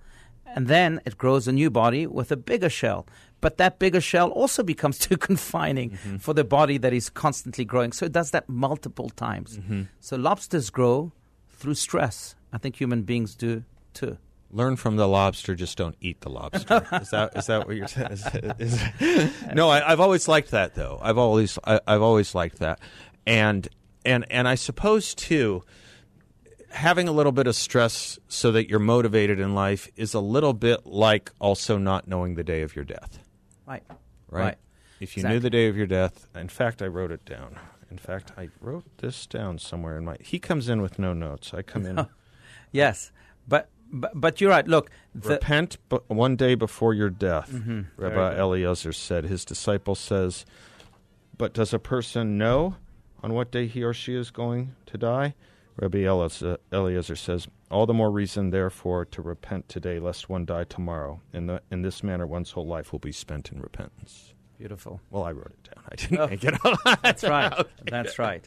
[0.45, 3.07] And then it grows a new body with a bigger shell.
[3.41, 6.17] But that bigger shell also becomes too confining mm-hmm.
[6.17, 7.93] for the body that is constantly growing.
[7.93, 9.59] So it does that multiple times.
[9.59, 9.83] Mm-hmm.
[10.01, 11.13] So lobsters grow
[11.49, 12.35] through stress.
[12.53, 14.19] I think human beings do too
[14.55, 16.87] learn from the lobster, just don't eat the lobster.
[17.01, 18.13] is that is that what you're saying?
[18.13, 18.27] Is,
[18.59, 20.99] is, no, I, have always liked that though.
[21.03, 22.81] I've always I, have always liked that,
[23.27, 23.69] and
[24.05, 25.63] and and I suppose too.
[26.71, 30.53] Having a little bit of stress so that you're motivated in life is a little
[30.53, 33.21] bit like also not knowing the day of your death.
[33.65, 33.85] Right.
[34.29, 34.41] Right.
[34.41, 34.59] right.
[34.99, 35.35] If you exactly.
[35.37, 37.61] knew the day of your death, in fact, I wrote it down.
[37.93, 40.17] In fact, I wrote this down somewhere in my.
[40.19, 41.55] He comes in with no notes.
[41.55, 42.09] I come in.
[42.73, 43.13] yes,
[43.47, 44.67] but but, but you're right.
[44.67, 45.79] Look, repent
[46.09, 47.51] one day before your death.
[47.51, 47.83] Mm-hmm.
[47.97, 49.25] Rabbi Eliezer said.
[49.25, 50.45] His disciple says,
[51.39, 52.77] "But does a person know
[53.23, 55.35] on what day he or she is going to die?"
[55.77, 61.21] Rabbi Eliezer says, "All the more reason, therefore, to repent today, lest one die tomorrow.
[61.33, 65.01] In the in this manner, one's whole life will be spent in repentance." Beautiful.
[65.11, 65.85] Well, I wrote it down.
[65.91, 67.01] I didn't oh, make it up.
[67.03, 67.53] that's right.
[67.53, 67.69] okay.
[67.91, 68.45] That's right.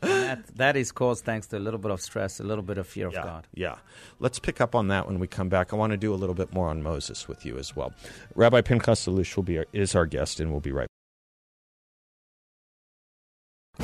[0.00, 2.86] That, that is caused thanks to a little bit of stress, a little bit of
[2.86, 3.46] fear yeah, of God.
[3.54, 3.76] Yeah.
[4.18, 5.72] Let's pick up on that when we come back.
[5.72, 7.92] I want to do a little bit more on Moses with you as well.
[8.34, 10.88] Rabbi Pinchas Allouche will be our, is our guest, and we'll be right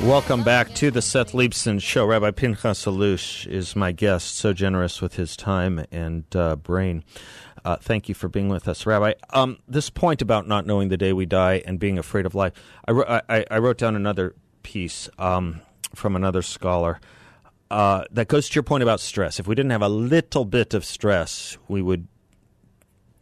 [0.03, 2.05] Welcome back to the Seth Leibsohn Show.
[2.05, 7.03] Rabbi Pinchas Allouche is my guest, so generous with his time and uh, brain.
[7.67, 9.11] Uh, thank you for being with us, Rabbi.
[9.31, 12.53] Um, this point about not knowing the day we die and being afraid of life,
[12.87, 15.59] I, I, I wrote down another piece um,
[15.93, 17.01] from another scholar
[17.69, 19.37] uh, that goes to your point about stress.
[19.37, 22.07] If we didn't have a little bit of stress, we would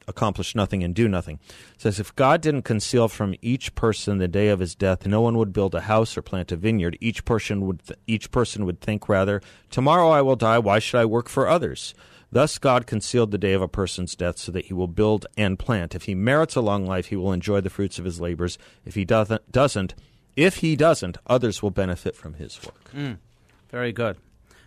[0.08, 1.40] accomplish nothing and do nothing.
[1.74, 5.22] It says if God didn't conceal from each person the day of his death, no
[5.22, 7.00] one would build a house or plant a vineyard.
[7.02, 11.00] Each person would th- each person would think rather, tomorrow I will die, why should
[11.00, 11.96] I work for others?
[12.36, 15.58] Thus God concealed the day of a person's death so that he will build and
[15.58, 15.96] plant.
[15.96, 18.58] If he merits a long life, he will enjoy the fruits of his labors.
[18.84, 19.96] If he doesn't doesn't
[20.36, 22.92] if he doesn't, others will benefit from his work.
[22.94, 23.20] Mm,
[23.70, 24.18] very good.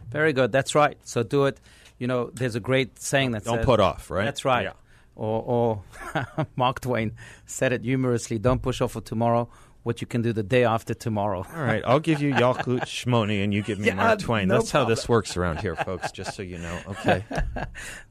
[0.09, 0.51] Very good.
[0.51, 0.97] That's right.
[1.05, 1.61] So do it.
[1.99, 4.25] You know, there's a great saying that Don't says, put off, right?
[4.25, 4.65] That's right.
[4.65, 4.73] Yeah.
[5.15, 5.83] Or,
[6.17, 7.13] or Mark Twain
[7.45, 9.51] said it humorously don't push off for tomorrow
[9.83, 11.45] what you can do the day after tomorrow.
[11.55, 14.49] All right, I'll give you Yalkut Shimoni and you give me Yeah, Mark Twain.
[14.49, 16.79] no That's how this works around here, folks, just so you know.
[16.89, 17.25] Okay.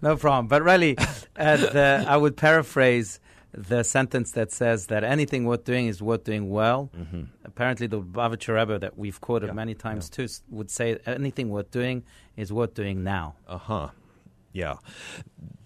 [0.01, 0.47] no problem.
[0.47, 0.97] But really,
[1.36, 3.19] uh, the, I would paraphrase
[3.53, 6.89] the sentence that says that anything worth doing is worth doing well.
[6.97, 7.23] Mm-hmm.
[7.45, 11.71] Apparently, the Lubavitcher Rebbe that we've quoted Yeah, many times too would say anything worth
[11.71, 12.03] doing
[12.36, 13.36] is worth doing now.
[13.47, 13.89] Uh huh.
[14.53, 14.75] Yeah.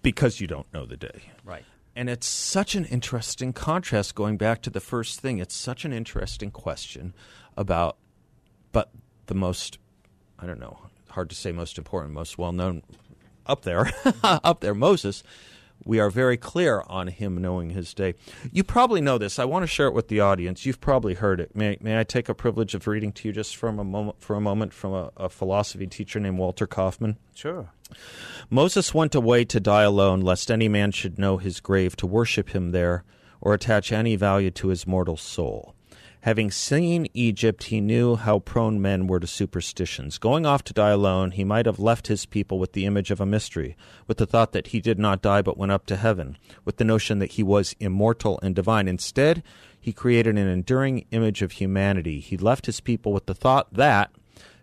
[0.02, 1.22] Because you don't know the day.
[1.44, 1.64] Right.
[1.96, 5.40] And it's such an interesting contrast going back to the first thing.
[5.40, 7.14] It's such an interesting question
[7.58, 7.98] about,
[8.72, 8.92] but
[9.26, 9.78] the most,
[10.40, 12.84] I don't know, hard to say most important, most well known
[13.46, 13.92] up there,
[14.24, 15.24] up there, Moses.
[15.84, 18.14] We are very clear on him knowing his day.
[18.52, 19.40] You probably know this.
[19.40, 20.64] I want to share it with the audience.
[20.64, 21.56] You've probably heard it.
[21.56, 24.36] May, may I take a privilege of reading to you just from a moment, for
[24.36, 27.18] a moment from a, a philosophy teacher named Walter Kaufmann?
[27.34, 27.72] Sure.
[28.50, 32.50] Moses went away to die alone, lest any man should know his grave to worship
[32.50, 33.04] him there,
[33.40, 35.76] or attach any value to his mortal soul.
[36.22, 40.20] Having seen Egypt, he knew how prone men were to superstitions.
[40.20, 43.20] Going off to die alone, he might have left his people with the image of
[43.20, 43.76] a mystery,
[44.06, 46.84] with the thought that he did not die but went up to heaven, with the
[46.84, 48.88] notion that he was immortal and divine.
[48.88, 49.42] Instead,
[49.80, 52.20] he created an enduring image of humanity.
[52.20, 54.12] He left his people with the thought that,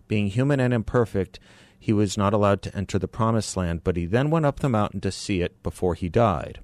[0.06, 1.40] being human and imperfect,
[1.78, 4.68] he was not allowed to enter the promised land, but he then went up the
[4.68, 6.60] mountain to see it before he died.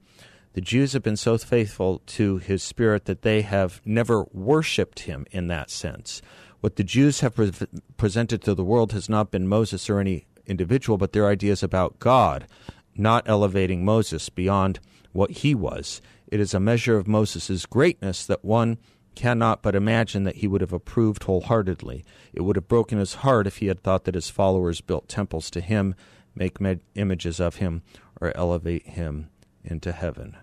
[0.55, 5.27] The Jews have been so faithful to his spirit that they have never worshipped him
[5.33, 6.23] in that sense.
[6.61, 7.53] What the Jews have pre-
[7.97, 11.99] presented to the world has not been Moses or any individual, but their ideas about
[11.99, 12.47] God,
[12.95, 14.79] not elevating Moses beyond
[15.13, 16.01] what he was.
[16.29, 18.79] It is a measure of Moses' greatness that one
[19.15, 22.05] cannot but imagine that he would have approved wholeheartedly.
[22.33, 25.51] It would have broken his heart if he had thought that his followers built temples
[25.51, 25.95] to him,
[26.35, 27.83] make med- images of him,
[28.21, 29.31] or elevate him
[29.65, 30.37] into heaven.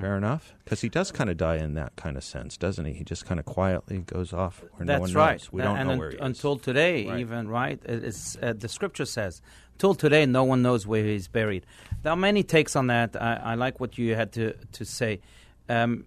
[0.00, 0.54] Fair enough?
[0.64, 2.94] Because he does kind of die in that kind of sense, doesn't he?
[2.94, 5.32] He just kind of quietly goes off where no That's one right.
[5.32, 5.52] knows.
[5.52, 6.22] We Uh, don't and know un- where he is.
[6.22, 7.20] until today, Right.
[7.20, 9.42] even right, it's uh, the scripture says.
[9.76, 11.66] Till today, no one knows where he's buried.
[12.02, 13.20] There are many takes on that.
[13.20, 15.20] I, I like what you had to to say.
[15.68, 16.06] Um,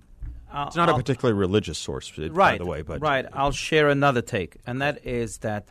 [0.55, 3.25] I'll- It's not a I'll- particularly religious source, by right, the way, but right.
[3.33, 5.67] I'll share another take, and that is that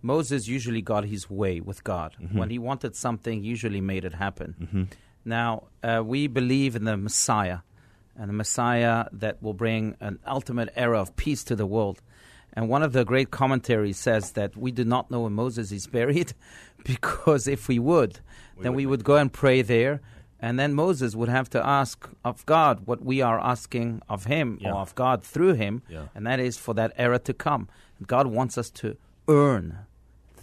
[0.00, 2.14] Moses usually got his way with God.
[2.22, 2.38] Mm-hmm.
[2.38, 4.88] When he wanted something, he usually made it happen.
[5.24, 7.58] Now uh, we believe in the Messiah,
[8.16, 12.00] and the Messiah that will bring an ultimate era of peace to the world.
[12.54, 15.86] And one of the great commentaries says that we do not know where Moses is
[15.86, 16.32] buried,
[16.84, 18.20] because if we would,
[18.60, 20.00] then we would go and pray there.
[20.40, 24.58] And then Moses would have to ask of God what we are asking of him
[24.60, 24.72] Yeah.
[24.72, 26.06] or of God through him, Yeah.
[26.14, 27.68] and that is for that era to come.
[28.06, 28.96] God wants us to
[29.26, 29.78] earn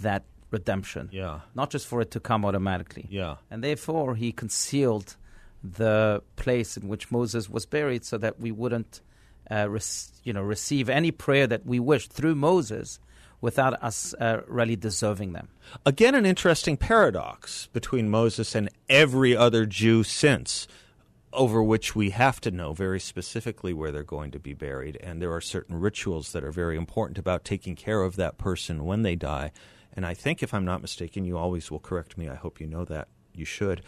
[0.02, 3.08] that redemption, yeah, not just for it to come automatically.
[3.10, 3.36] yeah.
[3.50, 5.16] And therefore, he concealed
[5.64, 9.02] the place in which Moses was buried so that we wouldn't
[9.50, 9.84] uh, rec-
[10.24, 13.00] you know, receive any prayer that we wished through Moses
[13.46, 15.48] without us uh, really deserving them.
[15.86, 20.68] Again, an interesting paradox between Moses and every other Jew since,
[21.32, 24.98] over which we have to know very specifically where they're going to be buried.
[24.98, 28.84] And there are certain rituals that are very important about taking care of that person
[28.84, 29.52] when they die.
[29.94, 32.28] And I think, if I'm not mistaken, you always will correct me.
[32.28, 33.10] I hope you know that.
[33.32, 33.84] You should.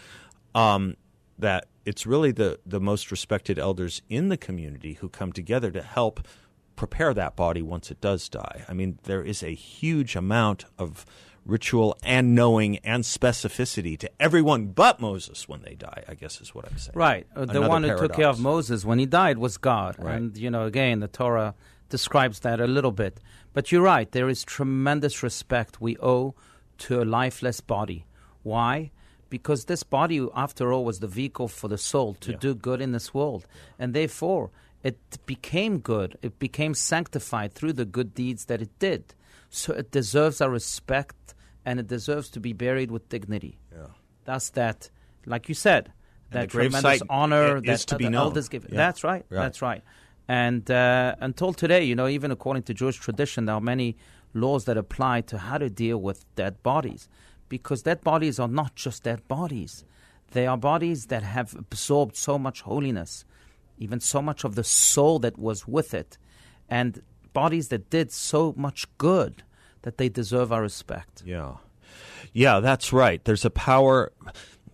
[0.53, 0.97] Um,
[1.39, 5.81] that it's really the, the most respected elders in the community who come together to
[5.81, 6.27] help
[6.77, 8.63] prepare that body once it does die.
[8.69, 11.05] I mean, there is a huge amount of
[11.45, 16.53] ritual and knowing and specificity to everyone but Moses when they die, I guess is
[16.55, 16.93] what I'm saying.
[16.95, 17.25] Right.
[17.35, 18.39] Uh, the Another one who took care of.
[18.39, 19.95] Moses when he died was God.
[19.97, 20.15] Right.
[20.15, 21.55] And, you know, again, the Torah
[21.89, 23.19] describes that a little bit.
[23.53, 24.11] But you're right.
[24.11, 26.35] There is tremendous respect we owe
[26.79, 28.05] to a lifeless body.
[28.43, 28.91] Why?
[29.29, 32.37] Because this body, after all, was the vehicle for the soul to Yeah.
[32.39, 33.47] do good in this world.
[33.79, 34.51] And therefore,
[34.89, 36.09] it became good.
[36.21, 39.03] It became sanctified through the good deeds that it did.
[39.49, 41.21] So it deserves our respect
[41.65, 43.53] and it deserves to be buried with dignity.
[43.77, 43.87] Yeah.
[44.23, 44.89] Thus, that,
[45.25, 45.91] like you said,
[46.31, 48.27] that tremendous honor that to be the known.
[48.27, 48.63] elders give.
[48.69, 48.77] Yeah.
[48.77, 49.25] That's right.
[49.29, 49.41] Right.
[49.43, 49.83] That's right.
[50.29, 53.97] And uh, until today, you know, even according to Jewish tradition, there are many
[54.33, 57.09] laws that apply to how to deal with dead bodies,
[57.49, 59.85] because dead bodies are not just dead bodies;
[60.31, 63.25] they are bodies that have absorbed so much holiness,
[63.77, 66.17] even so much of the soul that was with it,
[66.69, 67.01] and
[67.33, 69.43] bodies that did so much good
[69.83, 71.23] that they deserve our respect.
[71.25, 71.55] Yeah.
[72.33, 73.23] Yeah, that's right.
[73.23, 74.11] There's a power.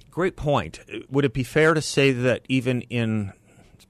[0.10, 0.80] Great point.
[1.10, 3.34] Would it be fair to say that even in,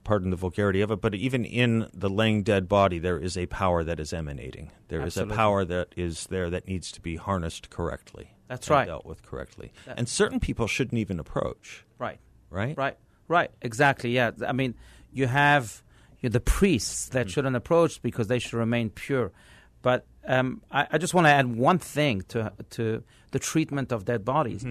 [0.04, 3.46] pardon the vulgarity of it, but even in the laying dead body, there is a
[3.46, 4.70] power that is emanating?
[4.88, 5.34] There is Absolutely.
[5.34, 8.30] a power that is there that needs to be harnessed correctly.
[8.48, 8.86] That's right.
[8.86, 9.72] Dealt with correctly.
[9.86, 12.18] That- and certain people shouldn't even approach, Right.
[12.50, 12.76] right?
[12.76, 12.96] Right,
[13.28, 14.10] right, exactly.
[14.12, 14.74] Yeah, I mean,
[15.14, 15.82] you have
[16.20, 19.30] you the priests that shouldn't approach because they should remain pure.
[19.82, 24.04] But um, I, I just want to add one thing to to the treatment of
[24.04, 24.64] dead bodies,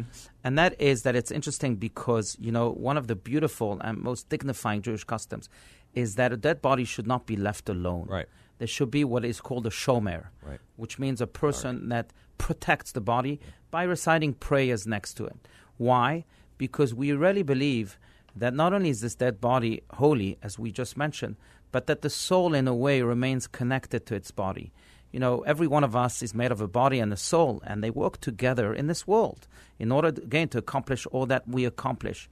[0.43, 4.29] and that is that it's interesting because you know one of the beautiful and most
[4.29, 5.49] dignifying Jewish customs
[5.93, 8.07] is that a dead body should not be left alone.
[8.09, 8.25] Right.
[8.57, 10.59] There should be what is called a shomer, Right.
[10.75, 15.35] which means a person that protects the body by reciting prayers next to it.
[15.77, 16.25] Why?
[16.57, 17.99] Because we really believe
[18.35, 21.35] that not only is this dead body holy, as we just mentioned,
[21.71, 24.71] but that the soul, in a way, remains connected to its body.
[25.11, 27.83] You know, every one of us is made of a body and a soul, and
[27.83, 31.65] they work together in this world in order, to, again, to accomplish all that we
[31.65, 32.29] accomplish.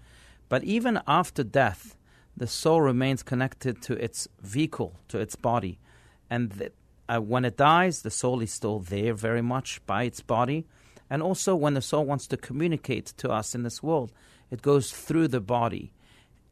[0.49, 1.95] But even after death,
[2.35, 5.79] the soul remains connected to its vehicle, to its body.
[6.29, 6.73] And th-
[7.07, 10.65] uh, when it dies, the soul is still there very much by its body.
[11.09, 14.11] And also, when the soul wants to communicate to us in this world,
[14.51, 15.91] it goes through the body.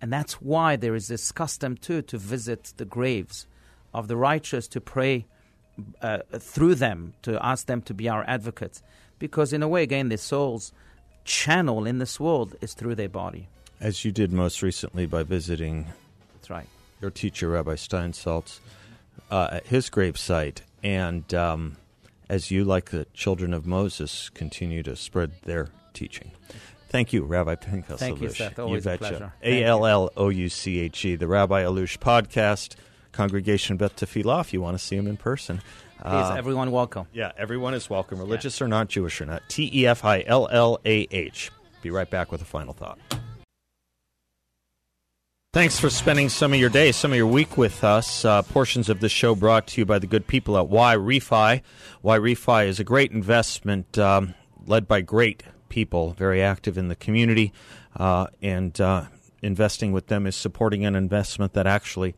[0.01, 3.45] And that's why there is this custom, too, to visit the graves
[3.93, 5.25] of the righteous, to pray
[6.01, 8.81] uh, through them, to ask them to be our advocates.
[9.19, 10.71] Because, in a way, again, the soul's
[11.25, 13.49] channel in this world is through their body.
[13.81, 15.87] As you did most recently by visiting
[16.35, 16.67] That's right.
[17.01, 18.59] your teacher, Rabbi Steinsaltz,
[19.29, 21.75] uh, at his gravesite, and um,
[22.29, 26.31] as you, like the children of Moses, continue to spread their teaching.
[26.89, 28.57] Thank you, Rabbi Pinchas Thank you, Seth.
[28.57, 29.31] Always a pleasure.
[29.43, 32.75] A L L O U C H E, the Rabbi Allouche podcast,
[33.11, 35.61] Congregation Beth Tefillah, if you want to see him in person.
[36.01, 37.07] Please, Uh, everyone, welcome.
[37.13, 39.43] yeah, everyone is welcome, religious or not, Jewish or not.
[39.49, 41.51] T E F I L L A H.
[41.81, 42.97] Be right back with a final thought.
[45.51, 48.23] Thanks for spending some of your day, some of your week with us.
[48.23, 51.61] Uh, portions of the show brought to you by the good people at Yrefy.
[52.03, 54.35] Y Refi is a great investment um,
[54.67, 57.53] led by great people, very active in the community,
[57.95, 59.05] uh, and uh,
[59.41, 62.15] investing with them is supporting an investment that actually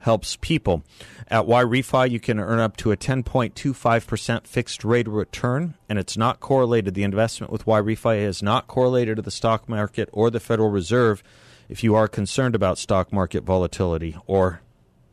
[0.00, 0.82] helps people.
[1.28, 6.16] At Yrefy, you can earn up to a 10.25% fixed rate of return, and it's
[6.16, 6.94] not correlated.
[6.94, 11.22] The investment with Yrefy is not correlated to the stock market or the Federal Reserve
[11.68, 14.60] if you are concerned about stock market volatility or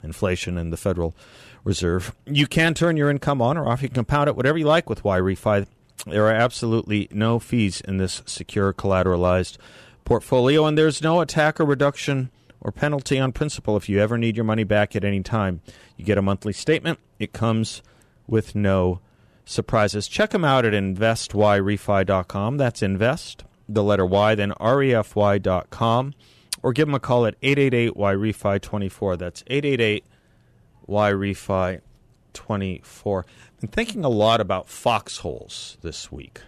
[0.02, 1.14] inflation in the Federal
[1.64, 2.16] Reserve.
[2.26, 3.82] You can turn your income on or off.
[3.82, 5.68] You can compound it whatever you like with Yrefy.
[6.06, 9.58] There are absolutely no fees in this secure collateralized
[10.06, 12.30] portfolio, and there's no attack or reduction
[12.62, 15.62] or penalty on principal if you ever need your money back at any time.
[15.96, 17.00] You get a monthly statement.
[17.20, 17.82] It comes
[18.28, 19.00] with no
[19.46, 20.08] surprises.
[20.08, 22.58] Check them out at investyrefi.com.
[22.58, 26.14] That's invest, the letter Y, then refy.com.
[26.64, 29.18] Or give them a call at 888 YREFI 24.
[29.18, 30.06] That's 888
[30.88, 31.82] YREFI
[32.34, 33.26] 24.
[33.60, 36.42] Been thinking a lot about foxholes this week,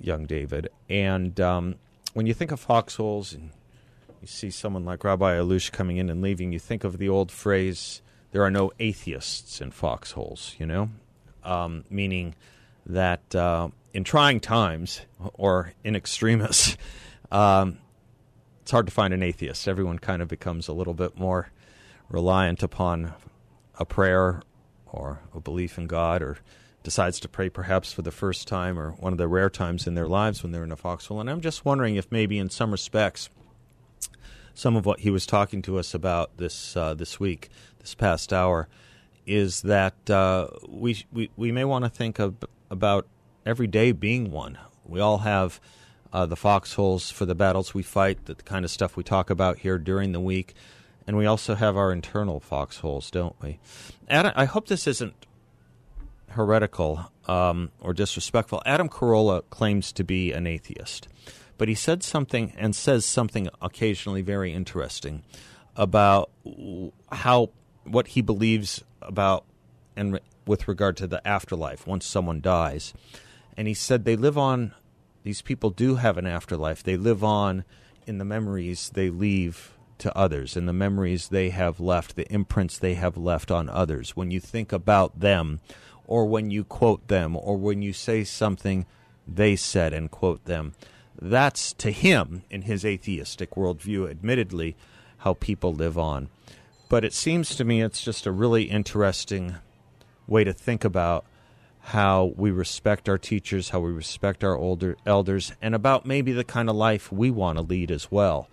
[0.00, 0.70] young David.
[0.88, 1.74] And um,
[2.14, 3.50] when you think of foxholes and
[4.22, 7.30] you see someone like Rabbi Allouche coming in and leaving, you think of the old
[7.30, 8.00] phrase,
[8.32, 10.88] there are no atheists in foxholes, you know?
[11.44, 12.34] Um, meaning
[12.86, 15.02] that uh, in trying times
[15.34, 16.78] or in extremis,
[17.30, 17.76] um,
[18.62, 19.68] it's hard to find an atheist.
[19.68, 21.50] Everyone kind of becomes a little bit more
[22.08, 23.12] reliant upon
[23.78, 24.40] a prayer
[24.96, 26.38] or a belief in God or
[26.82, 29.94] decides to pray perhaps for the first time or one of the rare times in
[29.94, 31.20] their lives when they're in a foxhole.
[31.20, 33.28] And I'm just wondering if maybe in some respects,
[34.54, 38.32] some of what he was talking to us about this uh, this week, this past
[38.32, 38.68] hour,
[39.26, 42.36] is that uh, we, we we may want to think of,
[42.70, 43.06] about
[43.44, 44.56] every day being one.
[44.84, 45.60] We all have
[46.12, 49.58] uh, the foxholes for the battles we fight, the kind of stuff we talk about
[49.58, 50.54] here during the week,
[51.06, 53.58] and we also have our internal foxholes, don't we?
[54.08, 55.14] Adam, I hope this isn't
[56.30, 58.62] heretical um, or disrespectful.
[58.66, 61.08] Adam Carolla claims to be an atheist,
[61.58, 65.22] but he said something and says something occasionally very interesting
[65.76, 66.30] about
[67.12, 67.50] how
[67.84, 69.44] what he believes about
[69.94, 72.92] and with regard to the afterlife once someone dies.
[73.56, 74.74] And he said they live on
[75.26, 76.84] these people do have an afterlife.
[76.84, 77.64] They live on
[78.06, 82.78] in the memories they leave to others, and the memories they have left, the imprints
[82.78, 84.16] they have left on others.
[84.16, 85.60] When you think about them,
[86.06, 88.86] or when you quote them, or when you say something
[89.26, 90.74] they said and quote them,
[91.20, 94.76] that's to him, in his atheistic worldview, admittedly,
[95.18, 96.28] how people live on.
[96.88, 99.56] But it seems to me it's just a really interesting
[100.28, 101.24] way to think about
[101.80, 106.44] how we respect our teachers, how we respect our older elders, and about maybe the
[106.44, 108.48] kind of life we want to lead as well,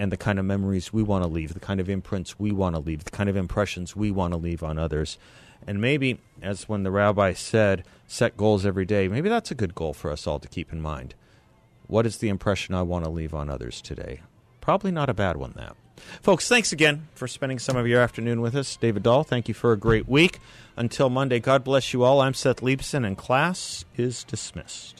[0.00, 2.74] and the kind of memories we want to leave, the kind of imprints we want
[2.74, 5.18] to leave, the kind of impressions we want to leave on others.
[5.66, 9.74] And maybe, as when the rabbi said, set goals every day, maybe that's a good
[9.74, 11.14] goal for us all to keep in mind.
[11.86, 14.22] What is the impression I want to leave on others today?
[14.62, 15.76] Probably not a bad one, that.
[16.22, 18.76] Folks, thanks again for spending some of your afternoon with us.
[18.76, 20.38] David Dahl, thank you for a great week.
[20.78, 22.22] Until Monday, God bless you all.
[22.22, 24.99] I'm Seth Leibsohn, and class is dismissed.